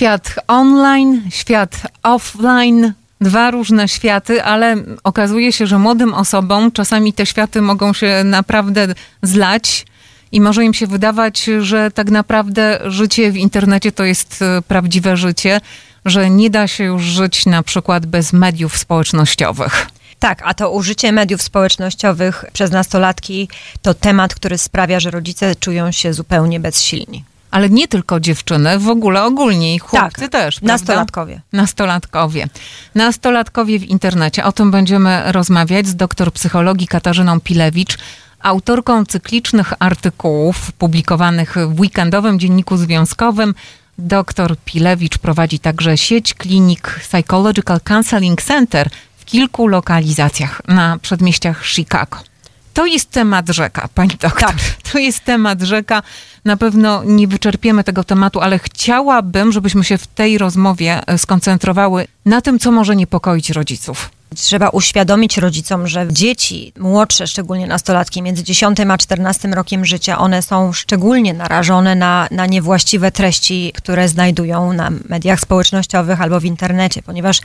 Świat 0.00 0.34
online, 0.48 1.22
świat 1.30 1.76
offline, 2.02 2.92
dwa 3.20 3.50
różne 3.50 3.88
światy, 3.88 4.44
ale 4.44 4.76
okazuje 5.04 5.52
się, 5.52 5.66
że 5.66 5.78
młodym 5.78 6.14
osobom 6.14 6.72
czasami 6.72 7.12
te 7.12 7.26
światy 7.26 7.62
mogą 7.62 7.92
się 7.92 8.24
naprawdę 8.24 8.94
zlać. 9.22 9.86
I 10.32 10.40
może 10.40 10.64
im 10.64 10.74
się 10.74 10.86
wydawać, 10.86 11.50
że 11.60 11.90
tak 11.90 12.10
naprawdę 12.10 12.80
życie 12.84 13.32
w 13.32 13.36
internecie 13.36 13.92
to 13.92 14.04
jest 14.04 14.42
e, 14.42 14.62
prawdziwe 14.62 15.16
życie, 15.16 15.60
że 16.04 16.30
nie 16.30 16.50
da 16.50 16.68
się 16.68 16.84
już 16.84 17.02
żyć 17.02 17.46
na 17.46 17.62
przykład 17.62 18.06
bez 18.06 18.32
mediów 18.32 18.78
społecznościowych. 18.78 19.86
Tak, 20.18 20.42
a 20.44 20.54
to 20.54 20.70
użycie 20.70 21.12
mediów 21.12 21.42
społecznościowych 21.42 22.44
przez 22.52 22.70
nastolatki 22.70 23.48
to 23.82 23.94
temat, 23.94 24.34
który 24.34 24.58
sprawia, 24.58 25.00
że 25.00 25.10
rodzice 25.10 25.54
czują 25.54 25.92
się 25.92 26.14
zupełnie 26.14 26.60
bezsilni. 26.60 27.24
Ale 27.50 27.70
nie 27.70 27.88
tylko 27.88 28.20
dziewczyny, 28.20 28.78
w 28.78 28.88
ogóle 28.88 29.24
ogólnie 29.24 29.74
i 29.74 29.78
chłopcy 29.78 30.20
Tak, 30.20 30.30
też. 30.30 30.54
prawda? 30.60 30.72
Nastolatkowie. 30.72 31.40
Nastolatkowie. 31.52 32.48
Nastolatkowie 32.94 33.78
w 33.78 33.84
internecie. 33.84 34.44
O 34.44 34.52
tym 34.52 34.70
będziemy 34.70 35.32
rozmawiać 35.32 35.86
z 35.86 35.96
doktor 35.96 36.32
psychologii 36.32 36.88
Katarzyną 36.88 37.40
Pilewicz, 37.40 37.98
autorką 38.40 39.04
cyklicznych 39.04 39.72
artykułów 39.78 40.72
publikowanych 40.72 41.56
w 41.68 41.80
weekendowym 41.80 42.38
dzienniku 42.38 42.76
związkowym. 42.76 43.54
Doktor 43.98 44.56
Pilewicz 44.64 45.18
prowadzi 45.18 45.58
także 45.58 45.98
sieć 45.98 46.34
klinik 46.34 47.00
Psychological 47.00 47.80
Counseling 47.80 48.42
Center 48.42 48.90
w 49.18 49.24
kilku 49.24 49.66
lokalizacjach 49.66 50.62
na 50.68 50.98
przedmieściach 50.98 51.64
Chicago. 51.66 52.29
To 52.74 52.86
jest 52.86 53.10
temat 53.10 53.48
rzeka, 53.48 53.88
pani 53.94 54.10
doktor. 54.10 54.48
Tak. 54.48 54.56
To 54.92 54.98
jest 54.98 55.24
temat 55.24 55.62
rzeka. 55.62 56.02
Na 56.44 56.56
pewno 56.56 57.04
nie 57.04 57.28
wyczerpiemy 57.28 57.84
tego 57.84 58.04
tematu, 58.04 58.40
ale 58.40 58.58
chciałabym, 58.58 59.52
żebyśmy 59.52 59.84
się 59.84 59.98
w 59.98 60.06
tej 60.06 60.38
rozmowie 60.38 61.00
e, 61.06 61.18
skoncentrowały 61.18 62.06
na 62.24 62.40
tym, 62.40 62.58
co 62.58 62.72
może 62.72 62.96
niepokoić 62.96 63.50
rodziców. 63.50 64.10
Trzeba 64.36 64.68
uświadomić 64.68 65.38
rodzicom, 65.38 65.86
że 65.86 66.06
dzieci 66.10 66.72
młodsze, 66.78 67.26
szczególnie 67.26 67.66
nastolatki, 67.66 68.22
między 68.22 68.42
10 68.44 68.80
a 68.80 68.98
14 68.98 69.48
rokiem 69.48 69.84
życia, 69.84 70.18
one 70.18 70.42
są 70.42 70.72
szczególnie 70.72 71.34
narażone 71.34 71.94
na, 71.94 72.28
na 72.30 72.46
niewłaściwe 72.46 73.12
treści, 73.12 73.72
które 73.76 74.08
znajdują 74.08 74.72
na 74.72 74.90
mediach 75.08 75.40
społecznościowych 75.40 76.20
albo 76.20 76.40
w 76.40 76.44
internecie, 76.44 77.02
ponieważ 77.02 77.40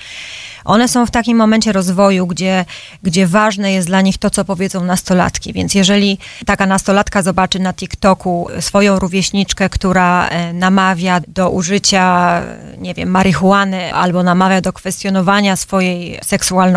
one 0.66 0.88
są 0.88 1.06
w 1.06 1.12
takim 1.12 1.38
momencie 1.38 1.72
rozwoju, 1.72 2.28
gdzie, 2.28 2.66
gdzie 3.04 3.28
ważne 3.28 3.72
jest 3.72 3.88
dla 3.88 4.02
nich 4.02 4.18
to, 4.18 4.30
co 4.30 4.46
powiedzą 4.46 4.84
nastolatki. 4.84 5.54
Więc 5.54 5.76
jeżeli 5.76 6.18
taka 6.46 6.66
nastolatka 6.66 7.22
zobaczy 7.22 7.60
na 7.60 7.74
TikToku 7.74 8.48
swoją 8.60 9.00
rówieśniczkę, 9.00 9.70
która 9.70 10.28
e, 10.28 10.54
namawia 10.54 11.22
do 11.28 11.50
użycia, 11.50 12.42
nie 12.78 12.94
wiem, 12.94 13.10
marihuany 13.10 13.94
albo 13.94 14.24
namawia 14.24 14.62
do 14.62 14.74
kwestionowania 14.74 15.56
swojej 15.56 16.20
seksualności, 16.24 16.75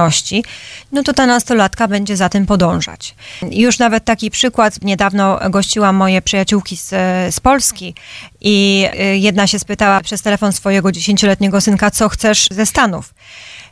no 0.92 1.02
to 1.02 1.12
ta 1.12 1.27
nastolatka 1.27 1.88
będzie 1.88 2.16
za 2.16 2.28
tym 2.28 2.46
podążać. 2.46 3.14
Już 3.50 3.78
nawet 3.78 4.04
taki 4.04 4.30
przykład, 4.30 4.82
niedawno 4.82 5.41
gościłam 5.50 5.96
moje 5.96 6.22
przyjaciółki 6.22 6.77
z, 6.77 6.88
z 7.34 7.41
Polski 7.41 7.94
i 8.41 8.86
y, 9.00 9.16
jedna 9.16 9.46
się 9.46 9.58
spytała 9.58 10.00
przez 10.00 10.22
telefon 10.22 10.52
swojego 10.52 10.92
dziesięcioletniego 10.92 11.60
synka, 11.60 11.91
co 11.91 12.08
chcesz 12.08 12.48
ze 12.50 12.66
Stanów. 12.66 13.14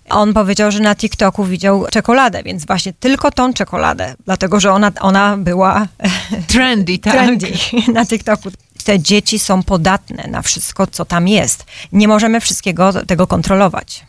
On 0.08 0.34
powiedział, 0.34 0.70
że 0.70 0.80
na 0.80 0.94
TikToku 0.94 1.44
widział 1.44 1.86
czekoladę, 1.90 2.42
więc 2.42 2.66
właśnie 2.66 2.92
tylko 2.92 3.30
tą 3.30 3.52
czekoladę, 3.52 4.14
dlatego 4.24 4.60
że 4.60 4.72
ona, 4.72 4.92
ona 5.00 5.36
była 5.36 5.86
Trendy, 6.46 6.98
tak? 6.98 7.12
trendy 7.12 7.52
na 7.92 8.06
TikToku. 8.06 8.50
Te 8.84 9.00
dzieci 9.00 9.38
są 9.38 9.62
podatne 9.62 10.26
na 10.30 10.42
wszystko, 10.42 10.86
co 10.86 11.04
tam 11.04 11.28
jest. 11.28 11.64
Nie 11.92 12.08
możemy 12.08 12.40
wszystkiego 12.40 12.92
tego 13.06 13.26
kontrolować. 13.26 14.04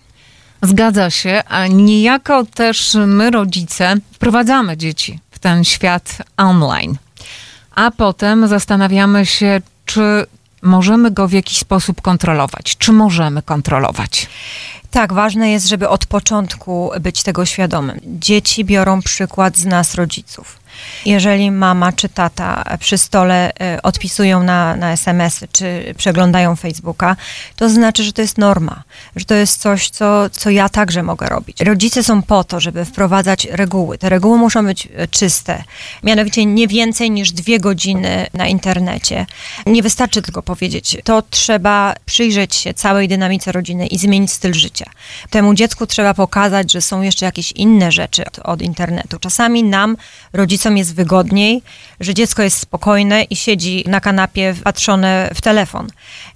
Zgadza 0.61 1.09
się, 1.09 1.43
a 1.47 1.67
niejako 1.67 2.45
też 2.45 2.97
my, 3.07 3.31
rodzice, 3.31 3.95
wprowadzamy 4.13 4.77
dzieci 4.77 5.19
w 5.31 5.39
ten 5.39 5.63
świat 5.63 6.17
online. 6.37 6.97
A 7.75 7.91
potem 7.91 8.47
zastanawiamy 8.47 9.25
się, 9.25 9.61
czy 9.85 10.25
możemy 10.61 11.11
go 11.11 11.27
w 11.27 11.31
jakiś 11.31 11.57
sposób 11.57 12.01
kontrolować. 12.01 12.77
Czy 12.77 12.91
możemy 12.91 13.41
kontrolować? 13.41 14.27
Tak, 14.91 15.13
ważne 15.13 15.51
jest, 15.51 15.67
żeby 15.67 15.89
od 15.89 16.05
początku 16.05 16.91
być 17.01 17.23
tego 17.23 17.45
świadomym. 17.45 17.99
Dzieci 18.03 18.65
biorą 18.65 19.01
przykład 19.01 19.57
z 19.57 19.65
nas, 19.65 19.95
rodziców. 19.95 20.59
Jeżeli 21.05 21.51
mama 21.51 21.93
czy 21.93 22.09
tata 22.09 22.63
przy 22.79 22.97
stole 22.97 23.51
e, 23.59 23.81
odpisują 23.81 24.43
na, 24.43 24.75
na 24.75 24.91
SMS-y 24.91 25.47
czy 25.51 25.93
przeglądają 25.97 26.55
Facebooka, 26.55 27.15
to 27.55 27.69
znaczy, 27.69 28.03
że 28.03 28.13
to 28.13 28.21
jest 28.21 28.37
norma, 28.37 28.83
że 29.15 29.25
to 29.25 29.35
jest 29.35 29.61
coś, 29.61 29.89
co, 29.89 30.29
co 30.29 30.49
ja 30.49 30.69
także 30.69 31.03
mogę 31.03 31.27
robić. 31.27 31.61
Rodzice 31.61 32.03
są 32.03 32.21
po 32.21 32.43
to, 32.43 32.59
żeby 32.59 32.85
wprowadzać 32.85 33.47
reguły. 33.51 33.97
Te 33.97 34.09
reguły 34.09 34.37
muszą 34.37 34.65
być 34.65 34.87
e, 34.95 35.07
czyste, 35.07 35.63
mianowicie 36.03 36.45
nie 36.45 36.67
więcej 36.67 37.11
niż 37.11 37.31
dwie 37.31 37.59
godziny 37.59 38.27
na 38.33 38.47
internecie. 38.47 39.25
Nie 39.65 39.83
wystarczy 39.83 40.21
tylko 40.21 40.43
powiedzieć, 40.43 40.97
to 41.03 41.23
trzeba 41.29 41.95
przyjrzeć 42.05 42.55
się 42.55 42.73
całej 42.73 43.07
dynamice 43.07 43.51
rodziny 43.51 43.87
i 43.87 43.97
zmienić 43.97 44.31
styl 44.31 44.53
życia. 44.53 44.89
Temu 45.29 45.53
dziecku 45.53 45.87
trzeba 45.87 46.13
pokazać, 46.13 46.71
że 46.71 46.81
są 46.81 47.01
jeszcze 47.01 47.25
jakieś 47.25 47.51
inne 47.51 47.91
rzeczy 47.91 48.25
od, 48.25 48.39
od 48.39 48.61
internetu. 48.61 49.19
Czasami 49.19 49.63
nam, 49.63 49.97
rodzicom, 50.33 50.66
jest 50.75 50.95
wygodniej, 50.95 51.61
że 51.99 52.13
dziecko 52.13 52.43
jest 52.43 52.59
spokojne 52.59 53.23
i 53.23 53.35
siedzi 53.35 53.83
na 53.87 53.99
kanapie 53.99 54.53
wpatrzone 54.53 55.29
w 55.35 55.41
telefon. 55.41 55.87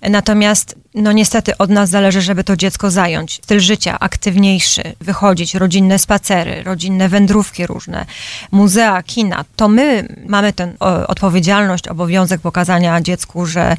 Natomiast 0.01 0.75
no 0.95 1.11
niestety 1.11 1.57
od 1.57 1.69
nas 1.69 1.89
zależy, 1.89 2.21
żeby 2.21 2.43
to 2.43 2.57
dziecko 2.57 2.91
zająć. 2.91 3.33
Styl 3.33 3.59
życia 3.59 3.99
aktywniejszy, 3.99 4.81
wychodzić, 5.01 5.55
rodzinne 5.55 5.99
spacery, 5.99 6.63
rodzinne 6.63 7.09
wędrówki 7.09 7.67
różne, 7.67 8.05
muzea, 8.51 9.03
kina. 9.03 9.45
To 9.55 9.67
my 9.67 10.07
mamy 10.27 10.53
tę 10.53 10.73
odpowiedzialność, 11.07 11.87
obowiązek 11.87 12.41
pokazania 12.41 13.01
dziecku, 13.01 13.45
że, 13.45 13.77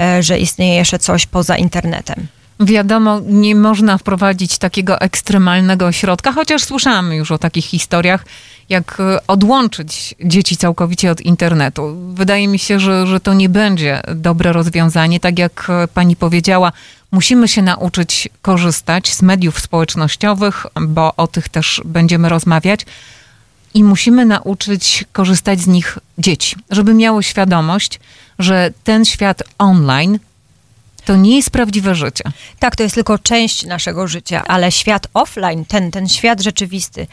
e, 0.00 0.22
że 0.22 0.38
istnieje 0.38 0.74
jeszcze 0.74 0.98
coś 0.98 1.26
poza 1.26 1.56
internetem. 1.56 2.26
Wiadomo, 2.60 3.20
nie 3.26 3.54
można 3.54 3.98
wprowadzić 3.98 4.58
takiego 4.58 5.00
ekstremalnego 5.00 5.92
środka, 5.92 6.32
chociaż 6.32 6.64
słyszałam 6.64 7.12
już 7.12 7.30
o 7.30 7.38
takich 7.38 7.64
historiach, 7.64 8.24
jak 8.68 9.00
e, 9.00 9.26
odłączyć 9.26 10.14
dzieci 10.24 10.56
całkowicie 10.56 11.10
od 11.10 11.20
internetu. 11.20 11.96
Wydaje 12.14 12.48
mi 12.48 12.58
się, 12.58 12.80
że, 12.80 13.06
że 13.06 13.20
to 13.20 13.34
nie 13.34 13.48
będzie 13.48 14.00
dobre 14.14 14.52
rozwiązanie. 14.52 15.20
Tak 15.20 15.38
jak 15.38 15.66
e, 15.70 15.88
pani 15.88 16.16
powiedziała, 16.16 16.72
musimy 17.10 17.48
się 17.48 17.62
nauczyć 17.62 18.28
korzystać 18.42 19.14
z 19.14 19.22
mediów 19.22 19.60
społecznościowych, 19.60 20.66
bo 20.80 21.16
o 21.16 21.26
tych 21.26 21.48
też 21.48 21.82
będziemy 21.84 22.28
rozmawiać. 22.28 22.86
I 23.74 23.84
musimy 23.84 24.26
nauczyć 24.26 25.04
korzystać 25.12 25.60
z 25.60 25.66
nich 25.66 25.98
dzieci, 26.18 26.56
żeby 26.70 26.94
miały 26.94 27.22
świadomość, 27.22 28.00
że 28.38 28.70
ten 28.84 29.04
świat 29.04 29.42
online 29.58 30.18
to 31.10 31.16
nie 31.16 31.36
jest 31.36 31.50
prawdziwe 31.50 31.94
życie. 31.94 32.24
Tak, 32.58 32.76
to 32.76 32.82
jest 32.82 32.94
tylko 32.94 33.18
część 33.18 33.66
naszego 33.66 34.08
życia, 34.08 34.44
ale 34.46 34.72
świat 34.72 35.06
offline, 35.14 35.64
ten, 35.64 35.90
ten 35.90 36.08
świat 36.08 36.40
rzeczywisty, 36.40 37.06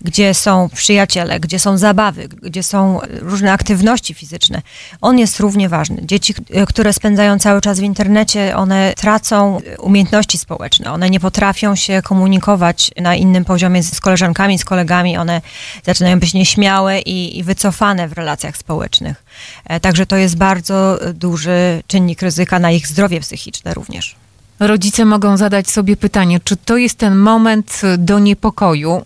gdzie 0.00 0.34
są 0.34 0.68
przyjaciele, 0.74 1.40
gdzie 1.40 1.58
są 1.58 1.78
zabawy, 1.78 2.28
gdzie 2.28 2.62
są 2.62 3.00
różne 3.20 3.52
aktywności 3.52 4.14
fizyczne, 4.14 4.62
on 5.00 5.18
jest 5.18 5.40
równie 5.40 5.68
ważny. 5.68 6.06
Dzieci, 6.06 6.34
które 6.68 6.92
spędzają 6.92 7.38
cały 7.38 7.60
czas 7.60 7.80
w 7.80 7.82
internecie, 7.82 8.56
one 8.56 8.92
tracą 8.96 9.60
umiejętności 9.78 10.38
społeczne, 10.38 10.92
one 10.92 11.10
nie 11.10 11.20
potrafią 11.20 11.76
się 11.76 12.02
komunikować 12.04 12.90
na 12.96 13.14
innym 13.14 13.44
poziomie 13.44 13.82
z 13.82 14.00
koleżankami, 14.00 14.58
z 14.58 14.64
kolegami, 14.64 15.16
one 15.16 15.40
zaczynają 15.82 16.20
być 16.20 16.34
nieśmiałe 16.34 17.00
i, 17.00 17.38
i 17.38 17.42
wycofane 17.42 18.08
w 18.08 18.12
relacjach 18.12 18.56
społecznych. 18.56 19.24
E, 19.64 19.80
Także 19.80 20.06
to 20.06 20.16
jest 20.16 20.36
bardzo 20.36 20.98
duży 21.14 21.82
czynnik 21.86 22.22
ryzyka 22.22 22.58
na 22.58 22.70
ich 22.70 22.86
zdrowie 22.86 23.20
psychiczne 23.20 23.43
również. 23.74 24.16
Rodzice 24.60 25.04
mogą 25.04 25.36
zadać 25.36 25.70
sobie 25.70 25.96
pytanie, 25.96 26.40
czy 26.44 26.56
to 26.56 26.76
jest 26.76 26.98
ten 26.98 27.16
moment 27.16 27.82
do 27.98 28.18
niepokoju? 28.18 29.04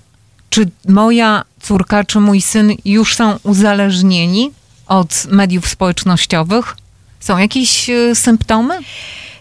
Czy 0.50 0.70
moja 0.88 1.44
córka, 1.62 2.04
czy 2.04 2.20
mój 2.20 2.42
syn 2.42 2.72
już 2.84 3.16
są 3.16 3.38
uzależnieni 3.42 4.50
od 4.86 5.26
mediów 5.30 5.68
społecznościowych? 5.68 6.76
Są 7.20 7.38
jakieś 7.38 7.90
e, 7.90 8.14
symptomy? 8.14 8.78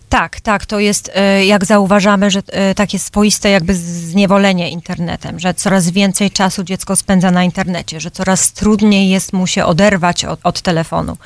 Tak, 0.09 0.39
tak, 0.39 0.65
to 0.65 0.79
jest, 0.79 1.11
e, 1.15 1.45
jak 1.45 1.65
zauważamy, 1.65 2.31
że 2.31 2.41
e, 2.47 2.75
takie 2.75 2.99
swoiste 2.99 3.49
jakby 3.49 3.75
zniewolenie 3.75 4.69
internetem, 4.69 5.39
że 5.39 5.53
coraz 5.53 5.89
więcej 5.89 6.31
czasu 6.31 6.63
dziecko 6.63 6.95
spędza 6.95 7.31
na 7.31 7.44
internecie, 7.44 7.99
że 7.99 8.11
coraz 8.11 8.51
trudniej 8.51 9.09
jest 9.09 9.33
mu 9.33 9.47
się 9.47 9.65
oderwać 9.65 10.25
od, 10.25 10.39
od 10.44 10.61
telefonu. 10.61 11.17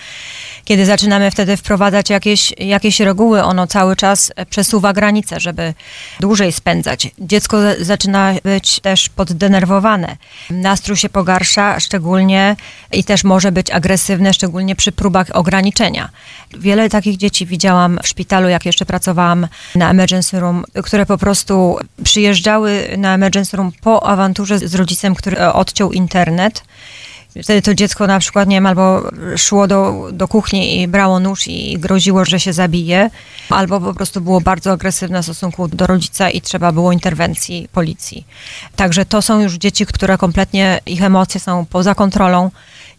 Kiedy 0.66 0.86
zaczynamy 0.86 1.32
wtedy 1.32 1.58
wprowadzać 1.58 2.10
jakieś, 2.10 2.54
jakieś 2.58 3.00
reguły, 3.00 3.44
ono 3.44 3.68
cały 3.68 3.96
czas 3.96 4.32
przesuwa 4.50 4.94
granice, 4.94 5.40
żeby 5.40 5.74
dłużej 6.20 6.52
spędzać. 6.52 7.12
Dziecko 7.20 7.58
zaczyna 7.80 8.34
być 8.44 8.80
też 8.80 9.10
poddenerwowane. 9.10 10.18
Nastrój 10.50 10.98
się 10.98 11.10
pogarsza, 11.10 11.80
szczególnie 11.80 12.56
i 12.92 13.04
też 13.04 13.24
może 13.24 13.52
być 13.52 13.72
agresywne, 13.72 14.34
szczególnie 14.34 14.76
przy 14.76 14.92
próbach 14.92 15.28
ograniczenia. 15.34 16.10
Wiele 16.58 16.90
takich 16.90 17.18
dzieci 17.18 17.46
widziałam 17.46 18.00
w 18.04 18.08
szpitalu, 18.08 18.50
jak 18.50 18.66
jeszcze 18.66 18.86
pracowałam 18.86 19.48
na 19.76 19.90
emergency 19.90 20.40
room, 20.40 20.64
które 20.84 21.06
po 21.06 21.18
prostu 21.18 21.78
przyjeżdżały 22.04 22.96
na 22.98 23.14
emergency 23.14 23.58
room 23.58 23.72
po 23.82 24.08
awanturze 24.08 24.60
z 24.60 24.76
rodzicem, 24.76 25.16
który 25.16 25.40
odciął 25.40 25.92
internet 25.92 26.64
Wtedy 27.44 27.62
to 27.62 27.74
dziecko 27.74 28.08
na 28.08 28.20
przykład, 28.20 28.48
nie 28.48 28.56
wiem, 28.56 28.66
albo 28.66 29.04
szło 29.38 29.68
do, 29.68 30.10
do 30.14 30.28
kuchni 30.28 30.82
i 30.82 30.88
brało 30.88 31.20
nóż 31.20 31.48
i 31.48 31.80
groziło, 31.80 32.26
że 32.26 32.40
się 32.40 32.54
zabije, 32.54 33.10
albo 33.50 33.82
po 33.82 33.94
prostu 33.94 34.22
było 34.22 34.42
bardzo 34.42 34.72
agresywne 34.72 35.22
w 35.22 35.26
stosunku 35.26 35.68
do 35.68 35.88
rodzica 35.88 36.30
i 36.30 36.42
trzeba 36.42 36.72
było 36.72 36.92
interwencji 36.92 37.68
policji. 37.72 38.26
Także 38.76 39.06
to 39.06 39.22
są 39.22 39.40
już 39.42 39.54
dzieci, 39.54 39.86
które 39.86 40.18
kompletnie, 40.18 40.80
ich 40.86 41.04
emocje 41.04 41.40
są 41.40 41.66
poza 41.66 41.96
kontrolą, 41.96 42.52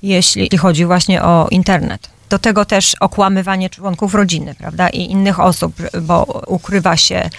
jeśli 0.03 0.59
chodzi 0.59 0.87
właśnie 0.87 1.23
o 1.23 1.49
internet. 1.51 2.09
Do 2.29 2.39
tego 2.39 2.65
też 2.65 2.97
okłamywanie 3.01 3.71
członków 3.71 4.15
rodziny, 4.15 4.55
prawda, 4.55 4.89
i 4.89 5.11
innych 5.11 5.41
osób, 5.41 5.75
bo 6.03 6.43
ukrywa 6.47 6.97
się 6.97 7.31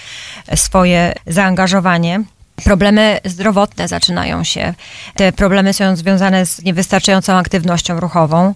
swoje 0.56 1.14
zaangażowanie. 1.28 2.24
Problemy 2.56 3.20
zdrowotne 3.26 3.88
zaczynają 3.88 4.44
się. 4.44 4.74
Te 5.16 5.32
problemy 5.32 5.74
są 5.74 5.96
związane 5.96 6.46
z 6.46 6.64
niewystarczającą 6.64 7.34
aktywnością 7.34 8.00
ruchową, 8.00 8.54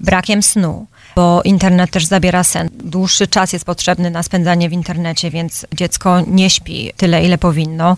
brakiem 0.00 0.42
snu, 0.42 0.86
bo 1.16 1.42
internet 1.42 1.90
też 1.90 2.06
zabiera 2.06 2.44
sen. 2.44 2.68
Dłuższy 2.72 3.26
czas 3.26 3.52
jest 3.52 3.64
potrzebny 3.64 4.10
na 4.10 4.22
spędzanie 4.22 4.68
w 4.68 4.72
internecie, 4.72 5.30
więc 5.30 5.66
dziecko 5.74 6.20
nie 6.26 6.50
śpi 6.50 6.92
tyle, 6.96 7.24
ile 7.24 7.38
powinno. 7.38 7.96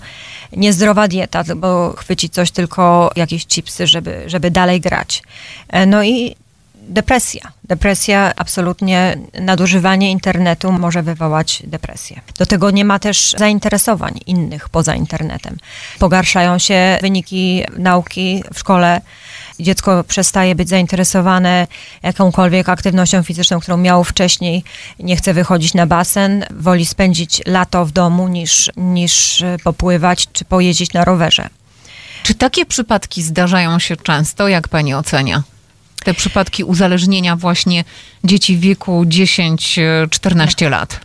Niezdrowa 0.56 1.08
dieta, 1.08 1.44
bo 1.56 1.94
chwyci 1.96 2.30
coś 2.30 2.50
tylko 2.50 3.10
jakieś 3.16 3.46
chipsy, 3.46 3.86
żeby, 3.86 4.22
żeby 4.26 4.50
dalej 4.50 4.80
grać. 4.80 5.22
No 5.86 6.04
i 6.04 6.36
depresja. 6.90 7.52
Depresja, 7.64 8.32
absolutnie 8.36 9.16
nadużywanie 9.40 10.10
internetu 10.10 10.72
może 10.72 11.02
wywołać 11.02 11.62
depresję. 11.66 12.20
Do 12.38 12.46
tego 12.46 12.70
nie 12.70 12.84
ma 12.84 12.98
też 12.98 13.34
zainteresowań 13.38 14.20
innych 14.26 14.68
poza 14.68 14.94
internetem. 14.94 15.56
Pogarszają 15.98 16.58
się 16.58 16.98
wyniki 17.02 17.64
nauki 17.78 18.44
w 18.54 18.58
szkole. 18.58 19.00
Dziecko 19.60 20.04
przestaje 20.04 20.54
być 20.54 20.68
zainteresowane 20.68 21.66
jakąkolwiek 22.02 22.68
aktywnością 22.68 23.22
fizyczną, 23.22 23.60
którą 23.60 23.76
miało 23.76 24.04
wcześniej. 24.04 24.64
Nie 24.98 25.16
chce 25.16 25.34
wychodzić 25.34 25.74
na 25.74 25.86
basen, 25.86 26.44
woli 26.50 26.86
spędzić 26.86 27.42
lato 27.46 27.86
w 27.86 27.92
domu 27.92 28.28
niż, 28.28 28.70
niż 28.76 29.44
popływać 29.64 30.28
czy 30.32 30.44
pojeździć 30.44 30.92
na 30.92 31.04
rowerze. 31.04 31.48
Czy 32.22 32.34
takie 32.34 32.66
przypadki 32.66 33.22
zdarzają 33.22 33.78
się 33.78 33.96
często, 33.96 34.48
jak 34.48 34.68
pani 34.68 34.94
ocenia? 34.94 35.42
Te 36.04 36.14
przypadki 36.14 36.64
uzależnienia 36.64 37.36
właśnie 37.36 37.84
dzieci 38.24 38.56
w 38.56 38.60
wieku 38.60 39.04
10-14 39.04 40.70
lat. 40.70 41.00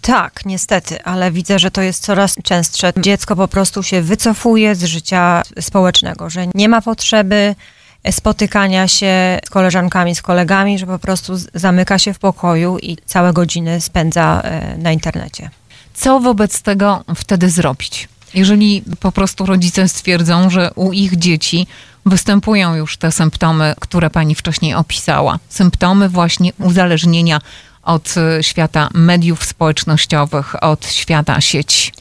Tak, 0.00 0.40
niestety, 0.46 1.02
ale 1.04 1.32
widzę, 1.32 1.58
że 1.58 1.70
to 1.70 1.82
jest 1.82 2.02
coraz 2.02 2.36
częstsze. 2.42 2.92
Dziecko 2.96 3.36
po 3.36 3.48
prostu 3.48 3.82
się 3.82 4.02
wycofuje 4.02 4.74
z 4.74 4.84
życia 4.84 5.42
społecznego, 5.60 6.30
że 6.30 6.46
nie 6.54 6.68
ma 6.68 6.82
potrzeby 6.82 7.54
spotykania 8.10 8.88
się 8.88 9.38
z 9.46 9.50
koleżankami, 9.50 10.14
z 10.14 10.22
kolegami, 10.22 10.78
że 10.78 10.86
po 10.86 10.98
prostu 10.98 11.32
zamyka 11.54 11.98
się 11.98 12.14
w 12.14 12.18
pokoju 12.18 12.78
i 12.78 12.96
całe 13.06 13.32
godziny 13.32 13.80
spędza 13.80 14.40
e, 14.44 14.76
na 14.78 14.92
internecie. 14.92 15.50
Co 15.94 16.20
wobec 16.20 16.62
tego 16.62 17.04
wtedy 17.16 17.50
zrobić? 17.50 18.08
Jeżeli 18.34 18.82
po 19.00 19.12
prostu 19.12 19.46
rodzice 19.46 19.88
stwierdzą, 19.88 20.50
że 20.50 20.70
u 20.74 20.92
ich 20.92 21.16
dzieci 21.16 21.66
występują 22.06 22.74
już 22.74 22.96
te 22.96 23.12
symptomy, 23.12 23.74
które 23.80 24.10
pani 24.10 24.34
wcześniej 24.34 24.74
opisała. 24.74 25.38
Symptomy 25.48 26.08
właśnie 26.08 26.52
uzależnienia 26.58 27.40
od 27.90 28.14
e, 28.16 28.42
świata 28.42 28.88
mediów 28.94 29.44
społecznościowych, 29.44 30.62
od 30.62 30.86
świata 30.86 31.40
sieci. 31.40 31.92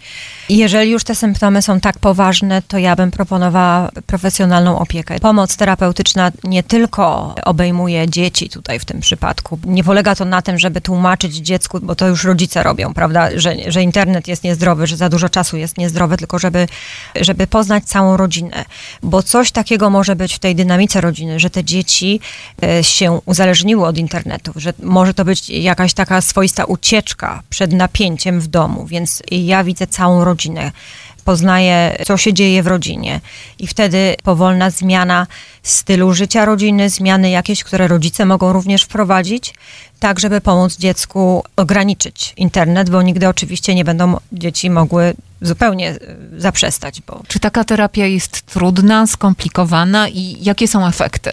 Jeżeli 0.49 0.91
już 0.91 1.03
te 1.03 1.15
symptomy 1.15 1.61
są 1.61 1.79
tak 1.79 1.99
poważne, 1.99 2.61
to 2.61 2.77
ja 2.77 2.95
bym 2.95 3.11
proponowała 3.11 3.89
profesjonalną 4.05 4.79
opiekę. 4.79 5.19
Pomoc 5.19 5.57
terapeutyczna 5.57 6.31
nie 6.43 6.63
tylko 6.63 7.35
obejmuje 7.45 8.09
dzieci 8.09 8.49
tutaj 8.49 8.79
w 8.79 8.85
tym 8.85 8.99
przypadku. 8.99 9.59
Nie 9.65 9.83
polega 9.83 10.15
to 10.15 10.25
na 10.25 10.41
tym, 10.41 10.59
żeby 10.59 10.81
tłumaczyć 10.81 11.35
dziecku, 11.35 11.79
bo 11.83 11.95
to 11.95 12.07
już 12.07 12.23
rodzice 12.23 12.63
robią, 12.63 12.93
prawda, 12.93 13.29
że, 13.35 13.55
że 13.67 13.83
internet 13.83 14.27
jest 14.27 14.43
niezdrowy, 14.43 14.87
że 14.87 14.97
za 14.97 15.09
dużo 15.09 15.29
czasu 15.29 15.57
jest 15.57 15.77
niezdrowy, 15.77 16.17
tylko 16.17 16.39
żeby, 16.39 16.67
żeby 17.15 17.47
poznać 17.47 17.83
całą 17.83 18.17
rodzinę. 18.17 18.65
Bo 19.03 19.23
coś 19.23 19.51
takiego 19.51 19.89
może 19.89 20.15
być 20.15 20.35
w 20.35 20.39
tej 20.39 20.55
dynamice 20.55 21.01
rodziny, 21.01 21.39
że 21.39 21.49
te 21.49 21.63
dzieci 21.63 22.19
e, 22.63 22.83
się 22.83 23.19
uzależniły 23.25 23.85
od 23.85 23.97
internetu, 23.97 24.51
że 24.55 24.73
może 24.83 25.13
to 25.13 25.25
być 25.25 25.49
jakaś 25.79 25.93
taka 25.93 26.21
swoista 26.21 26.65
ucieczka 26.65 27.43
przed 27.49 27.73
napięciem 27.73 28.41
w 28.41 28.47
domu, 28.47 28.85
więc 28.85 29.23
ja 29.31 29.63
widzę 29.63 29.87
całą 29.87 30.23
rodzinę 30.23 30.71
poznaje, 31.25 31.97
co 32.05 32.17
się 32.17 32.33
dzieje 32.33 32.63
w 32.63 32.67
rodzinie. 32.67 33.21
I 33.59 33.67
wtedy 33.67 34.15
powolna 34.23 34.69
zmiana 34.69 35.27
stylu 35.63 36.13
życia 36.13 36.45
rodziny, 36.45 36.89
zmiany 36.89 37.29
jakieś, 37.29 37.63
które 37.63 37.87
rodzice 37.87 38.25
mogą 38.25 38.53
również 38.53 38.83
wprowadzić, 38.83 39.53
tak 39.99 40.19
żeby 40.19 40.41
pomóc 40.41 40.77
dziecku 40.77 41.43
ograniczyć 41.55 42.33
internet, 42.37 42.89
bo 42.89 43.01
nigdy 43.01 43.27
oczywiście 43.27 43.75
nie 43.75 43.85
będą 43.85 44.17
dzieci 44.31 44.69
mogły 44.69 45.13
zupełnie 45.41 45.89
e, 45.89 45.97
zaprzestać. 46.37 47.01
Bo... 47.01 47.23
Czy 47.27 47.39
taka 47.39 47.63
terapia 47.63 48.05
jest 48.05 48.41
trudna, 48.41 49.07
skomplikowana 49.07 50.09
i 50.09 50.37
jakie 50.41 50.67
są 50.67 50.87
efekty? 50.87 51.31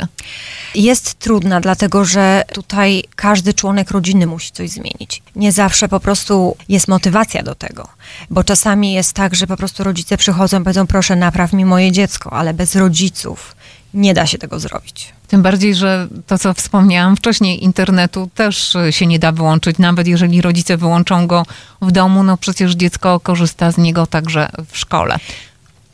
Jest 0.75 1.15
trudna, 1.15 1.61
dlatego 1.61 2.05
że 2.05 2.43
tutaj 2.53 3.05
każdy 3.17 3.55
członek 3.55 3.91
rodziny 3.91 4.27
musi 4.27 4.53
coś 4.53 4.71
zmienić. 4.71 5.23
Nie 5.37 5.53
zawsze 5.53 5.89
po 5.89 6.01
prostu 6.01 6.57
jest 6.69 6.89
motywacja 6.89 7.43
do 7.43 7.55
tego, 7.55 7.89
bo 8.31 8.45
czasami 8.45 8.93
jest 8.93 9.13
tak, 9.13 9.35
że 9.35 9.47
po 9.47 9.57
prostu 9.57 9.85
rodzice 9.85 10.17
przychodzą 10.17 10.61
i 10.61 10.65
powiedzą, 10.65 10.87
proszę 10.87 11.17
napraw 11.17 11.53
mi 11.53 11.65
moje 11.65 11.93
dziecko, 11.93 12.33
ale 12.33 12.55
bez 12.55 12.77
rodziców 12.77 13.57
nie 13.97 14.15
da 14.15 14.27
się 14.27 14.39
tego 14.39 14.61
zrobić. 14.61 15.13
Tym 15.29 15.43
bardziej, 15.43 15.75
że 15.75 16.09
to, 16.27 16.39
co 16.39 16.55
wspomniałam 16.55 17.17
wcześniej, 17.17 17.65
internetu 17.65 18.31
też 18.35 18.77
się 18.91 19.07
nie 19.07 19.19
da 19.19 19.33
wyłączyć. 19.33 19.79
Nawet 19.79 20.07
jeżeli 20.07 20.43
rodzice 20.43 20.77
wyłączą 20.77 21.27
go 21.27 21.47
w 21.83 21.93
domu, 21.93 22.23
no 22.23 22.37
przecież 22.37 22.73
dziecko 22.73 23.21
korzysta 23.21 23.71
z 23.71 23.79
niego 23.79 24.07
także 24.07 24.49
w 24.71 24.79
szkole. 24.79 25.19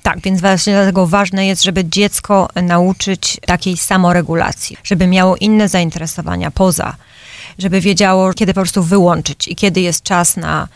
Tak, 0.03 0.21
więc 0.21 0.41
właśnie 0.41 0.73
dlatego 0.73 1.07
ważne 1.07 1.47
jest, 1.47 1.63
żeby 1.63 1.85
dziecko 1.85 2.49
nauczyć 2.63 3.41
takiej 3.47 3.77
samoregulacji, 3.77 4.77
żeby 4.85 5.07
miało 5.07 5.37
inne 5.37 5.69
zainteresowania 5.69 6.51
poza, 6.51 6.97
żeby 7.59 7.81
wiedziało, 7.81 8.35
kiedy 8.35 8.55
po 8.55 8.61
prostu 8.61 8.83
wyłączyć 8.83 9.49
i 9.49 9.57
kiedy 9.57 9.81
jest 9.81 10.03
czas 10.03 10.37
na, 10.37 10.69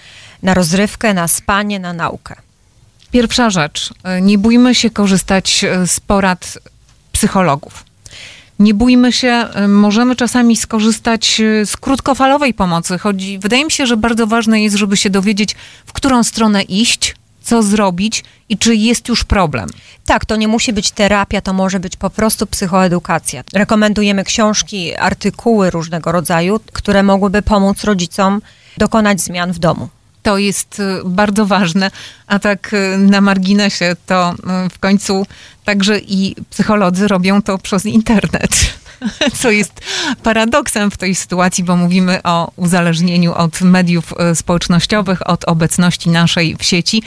na 0.42 0.54
rozrywkę, 0.54 1.14
na 1.14 1.28
spanie, 1.28 1.78
na 1.78 1.92
naukę. 1.92 2.34
Pierwsza 3.10 3.50
rzecz, 3.50 3.94
nie 4.22 4.38
bójmy 4.38 4.74
się 4.74 4.90
korzystać 4.90 5.64
z 5.86 6.00
porad 6.00 6.58
psychologów. 7.16 7.84
Nie 8.58 8.74
bójmy 8.74 9.12
się, 9.12 9.44
y, 9.64 9.68
możemy 9.68 10.16
czasami 10.16 10.56
skorzystać 10.56 11.40
y, 11.40 11.66
z 11.66 11.76
krótkofalowej 11.76 12.54
pomocy. 12.54 12.98
Chodzi, 12.98 13.38
wydaje 13.38 13.64
mi 13.64 13.70
się, 13.70 13.86
że 13.86 13.96
bardzo 13.96 14.26
ważne 14.26 14.62
jest, 14.62 14.76
żeby 14.76 14.96
się 14.96 15.10
dowiedzieć, 15.10 15.56
w 15.86 15.92
którą 15.92 16.24
stronę 16.24 16.62
iść, 16.62 17.14
co 17.42 17.62
zrobić 17.62 18.24
i 18.48 18.58
czy 18.58 18.74
jest 18.74 19.08
już 19.08 19.24
problem. 19.24 19.68
Tak, 20.04 20.24
to 20.24 20.36
nie 20.36 20.48
musi 20.48 20.72
być 20.72 20.90
terapia, 20.90 21.40
to 21.40 21.52
może 21.52 21.80
być 21.80 21.96
po 21.96 22.10
prostu 22.10 22.46
psychoedukacja. 22.46 23.44
Rekomendujemy 23.52 24.24
książki, 24.24 24.96
artykuły 24.96 25.70
różnego 25.70 26.12
rodzaju, 26.12 26.60
które 26.72 27.02
mogłyby 27.02 27.42
pomóc 27.42 27.84
rodzicom 27.84 28.40
dokonać 28.78 29.20
zmian 29.20 29.52
w 29.52 29.58
domu. 29.58 29.88
To 30.26 30.38
jest 30.38 30.80
y, 30.80 31.00
bardzo 31.04 31.46
ważne, 31.46 31.90
a 32.26 32.38
tak 32.38 32.72
y, 32.72 32.98
na 32.98 33.20
marginesie 33.20 33.96
to 34.06 34.34
y, 34.66 34.70
w 34.70 34.78
końcu 34.78 35.26
także 35.64 35.98
i 35.98 36.36
psycholodzy 36.50 37.08
robią 37.08 37.42
to 37.42 37.58
przez 37.58 37.86
internet. 37.86 38.50
Co 39.40 39.50
jest 39.50 39.80
paradoksem 40.22 40.90
w 40.90 40.96
tej 40.96 41.14
sytuacji, 41.14 41.64
bo 41.64 41.76
mówimy 41.76 42.22
o 42.22 42.50
uzależnieniu 42.56 43.34
od 43.34 43.60
mediów 43.60 44.14
społecznościowych, 44.34 45.30
od 45.30 45.44
obecności 45.44 46.10
naszej 46.10 46.56
w 46.56 46.64
sieci, 46.64 47.02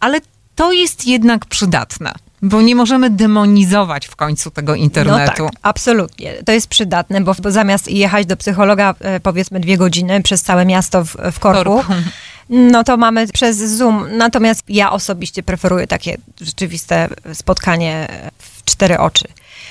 ale 0.00 0.20
to 0.54 0.72
jest 0.72 1.06
jednak 1.06 1.46
przydatne. 1.46 2.12
Bo 2.42 2.62
nie 2.62 2.76
możemy 2.76 3.10
demonizować 3.10 4.06
w 4.06 4.16
końcu 4.16 4.50
tego 4.50 4.74
internetu. 4.74 5.42
No 5.44 5.50
tak, 5.50 5.58
absolutnie. 5.62 6.34
To 6.46 6.52
jest 6.52 6.68
przydatne, 6.68 7.20
bo, 7.20 7.34
bo 7.42 7.50
zamiast 7.50 7.90
jechać 7.90 8.26
do 8.26 8.36
psychologa 8.36 8.94
e, 9.00 9.20
powiedzmy 9.20 9.60
dwie 9.60 9.76
godziny 9.76 10.22
przez 10.22 10.42
całe 10.42 10.66
miasto 10.66 11.04
w, 11.04 11.16
w 11.32 11.38
korku, 11.38 11.64
korku 11.64 11.92
no 12.48 12.84
to 12.84 12.96
mamy 12.96 13.26
przez 13.26 13.56
Zoom. 13.58 14.16
Natomiast 14.16 14.62
ja 14.68 14.92
osobiście 14.92 15.42
preferuję 15.42 15.86
takie 15.86 16.16
rzeczywiste 16.40 17.08
spotkanie 17.34 18.08
w 18.38 18.64
cztery 18.64 18.98
oczy. 18.98 19.28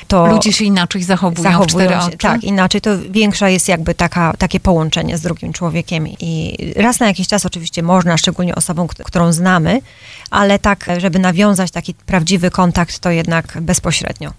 to 0.08 0.28
Ludzie 0.28 0.54
się 0.54 0.66
inaczej 0.66 1.04
zachowują, 1.04 1.64
w 1.64 1.68
cztery 1.68 1.84
zachowują 1.84 2.02
się, 2.02 2.08
oczy. 2.08 2.18
tak, 2.18 2.44
inaczej 2.44 2.82
to 2.82 2.90
większa 3.10 3.50
jest 3.50 3.68
jakby 3.68 3.96
taka, 3.96 4.34
takie 4.38 4.60
połączenie 4.60 5.18
z 5.18 5.22
drugim 5.22 5.54
człowiekiem 5.54 6.08
i 6.08 6.58
raz 6.76 7.00
na 7.00 7.08
jakiś 7.08 7.28
czas 7.28 7.46
oczywiście 7.46 7.84
można, 7.84 8.18
szczególnie 8.18 8.56
osobą, 8.56 8.88
którą 8.88 9.34
znamy, 9.34 9.82
ale 10.30 10.60
tak, 10.60 10.86
żeby 10.98 11.20
nawiązać 11.20 11.72
taki 11.72 11.94
prawdziwy 11.94 12.52
kontakt, 12.52 13.00
to 13.00 13.12
jednak 13.12 13.58
bezpośrednio. 13.62 14.34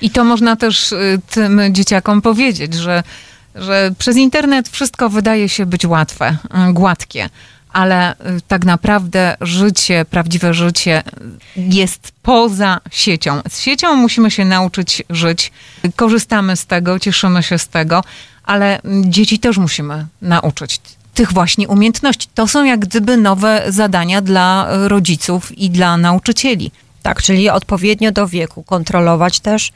I 0.00 0.10
to 0.10 0.24
można 0.24 0.56
też 0.56 0.92
y, 0.92 1.20
tym 1.30 1.60
dzieciakom 1.70 2.22
powiedzieć, 2.22 2.74
że, 2.74 3.02
że 3.54 3.90
przez 3.98 4.16
internet 4.16 4.68
wszystko 4.68 5.08
wydaje 5.10 5.48
się 5.48 5.66
być 5.66 5.86
łatwe, 5.86 6.36
y, 6.68 6.72
gładkie, 6.72 7.28
ale 7.76 8.12
y, 8.12 8.16
tak 8.48 8.64
naprawdę 8.64 9.36
życie, 9.40 10.04
prawdziwe 10.10 10.54
życie 10.54 11.02
jest 11.56 12.12
poza 12.22 12.80
siecią. 12.90 13.40
Z 13.48 13.60
siecią 13.60 13.96
musimy 13.96 14.30
się 14.30 14.44
nauczyć 14.44 15.02
żyć. 15.10 15.52
Korzystamy 15.96 16.56
z 16.56 16.66
tego, 16.66 16.98
cieszymy 16.98 17.42
się 17.42 17.58
z 17.58 17.68
tego, 17.68 18.04
ale 18.44 18.82
mm, 18.82 19.12
dzieci 19.12 19.38
też 19.38 19.58
musimy 19.58 20.06
nauczyć 20.22 20.80
tych 21.14 21.32
właśnie 21.32 21.68
umiejętności. 21.68 22.28
To 22.34 22.48
są 22.48 22.64
jak 22.64 22.80
gdyby 22.80 23.16
nowe 23.16 23.62
zadania 23.68 24.20
dla 24.20 24.68
y, 24.84 24.88
rodziców 24.88 25.58
i 25.58 25.70
dla 25.70 25.96
nauczycieli. 25.96 26.70
Tak, 27.02 27.22
czyli 27.22 27.50
odpowiednio 27.50 28.12
do 28.12 28.28
wieku 28.28 28.62
kontrolować 28.62 29.40
też 29.40 29.72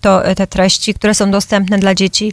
to, 0.00 0.22
te 0.36 0.46
treści, 0.46 0.94
które 0.94 1.14
są 1.14 1.30
dostępne 1.30 1.78
dla 1.78 1.94
dzieci, 1.94 2.32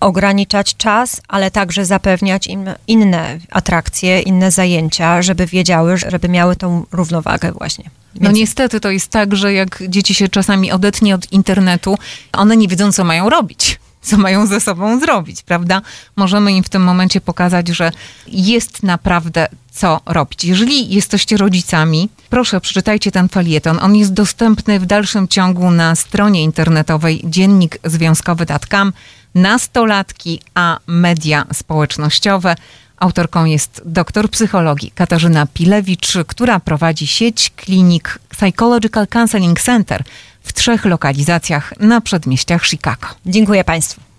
ograniczać 0.00 0.76
czas, 0.76 1.20
ale 1.28 1.50
także 1.50 1.84
zapewniać 1.84 2.46
im 2.46 2.64
inne 2.86 3.38
atrakcje, 3.50 4.20
inne 4.20 4.50
zajęcia, 4.50 5.22
żeby 5.22 5.46
wiedziały, 5.46 5.96
żeby 5.96 6.28
miały 6.28 6.56
tą 6.56 6.86
równowagę 6.92 7.52
właśnie. 7.52 7.90
No 8.14 8.20
Więc- 8.20 8.38
niestety 8.38 8.80
to 8.80 8.90
jest 8.90 9.08
tak, 9.08 9.36
że 9.36 9.52
jak 9.52 9.82
dzieci 9.88 10.14
się 10.14 10.28
czasami 10.28 10.72
odetnie 10.72 11.14
od 11.14 11.32
internetu, 11.32 11.98
one 12.32 12.56
nie 12.56 12.68
wiedzą, 12.68 12.92
co 12.92 13.04
mają 13.04 13.30
robić, 13.30 13.80
co 14.02 14.18
mają 14.18 14.46
ze 14.46 14.60
sobą 14.60 15.00
zrobić, 15.00 15.42
prawda? 15.42 15.82
Możemy 16.16 16.52
im 16.52 16.64
w 16.64 16.68
tym 16.68 16.82
momencie 16.82 17.20
pokazać, 17.20 17.68
że 17.68 17.92
jest 18.26 18.82
naprawdę 18.82 19.48
co 19.72 20.00
robić. 20.06 20.44
Jeżeli 20.44 20.94
jesteście 20.94 21.36
rodzicami, 21.36 22.08
proszę 22.30 22.60
przeczytajcie 22.60 23.10
ten 23.10 23.28
felieton. 23.28 23.78
On 23.82 23.96
jest 23.96 24.12
dostępny 24.12 24.80
w 24.80 24.86
dalszym 24.86 25.28
ciągu 25.28 25.70
na 25.70 25.94
stronie 25.94 26.42
internetowej 26.42 27.22
dziennikzwiązkowy.com, 27.24 28.92
nastolatki, 29.34 30.40
a 30.54 30.78
media 30.86 31.44
społecznościowe. 31.52 32.56
Autorką 32.96 33.44
jest 33.44 33.82
doktor 33.84 34.30
psychologii 34.30 34.90
Katarzyna 34.90 35.46
Pilewicz, 35.46 36.12
która 36.26 36.60
prowadzi 36.60 37.06
sieć 37.06 37.52
klinik 37.56 38.18
Psychological 38.28 39.06
Counseling 39.06 39.60
Center 39.60 40.04
w 40.42 40.52
trzech 40.52 40.84
lokalizacjach 40.84 41.74
na 41.80 42.00
przedmieściach 42.00 42.64
Chicago. 42.64 43.08
Dziękuję 43.26 43.64
Państwu. 43.64 44.09